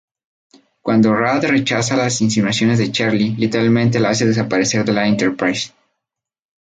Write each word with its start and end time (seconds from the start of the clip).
Cuando 0.81 1.13
Rand 1.13 1.43
rechaza 1.45 1.95
las 1.95 2.21
insinuaciones 2.21 2.79
de 2.79 2.91
Charlie, 2.91 3.35
literalmente 3.37 3.99
la 3.99 4.09
hace 4.09 4.25
desaparecer 4.25 4.83
de 4.83 4.93
la 4.93 5.07
Enterprise. 5.07 5.73